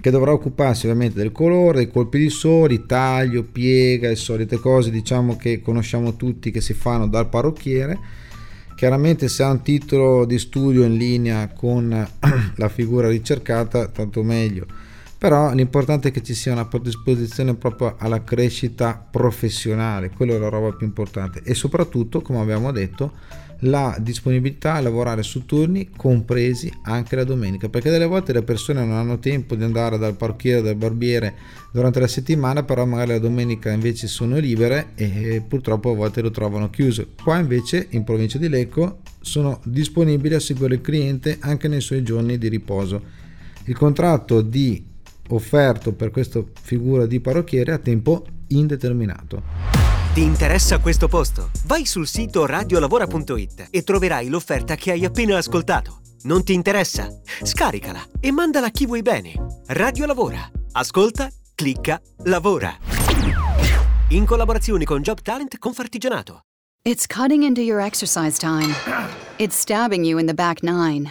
[0.00, 4.92] che dovrà occuparsi ovviamente del colore, dei colpi di sole, taglio, piega e solite cose
[4.92, 7.98] diciamo che conosciamo tutti che si fanno dal parrucchiere.
[8.76, 11.88] Chiaramente se ha un titolo di studio in linea con
[12.54, 14.92] la figura ricercata, tanto meglio.
[15.24, 20.50] Però l'importante è che ci sia una predisposizione proprio alla crescita professionale, quella è la
[20.50, 21.40] roba più importante.
[21.42, 23.12] E soprattutto, come abbiamo detto,
[23.60, 27.70] la disponibilità a lavorare su turni compresi anche la domenica.
[27.70, 31.36] Perché delle volte le persone non hanno tempo di andare dal parrucchiere dal barbiere
[31.72, 36.30] durante la settimana però magari la domenica invece sono libere e purtroppo a volte lo
[36.30, 37.06] trovano chiuso.
[37.22, 42.02] Qua invece in provincia di Lecco sono disponibili a seguire il cliente anche nei suoi
[42.02, 43.00] giorni di riposo.
[43.64, 44.92] Il contratto di
[45.30, 51.50] offerto per questa figura di parrucchiere a tempo indeterminato ti interessa questo posto?
[51.66, 56.02] Vai sul sito radiolavora.it e troverai l'offerta che hai appena ascoltato.
[56.22, 57.08] Non ti interessa?
[57.42, 59.34] Scaricala e mandala a chi vuoi bene.
[59.66, 60.48] Radio Lavora.
[60.70, 62.76] Ascolta, clicca, lavora.
[64.10, 66.42] In collaborazione con Job Talent Confartigianato.
[66.86, 68.72] It's cutting into your exercise time.
[69.38, 71.10] It's stabbing you in the back nine.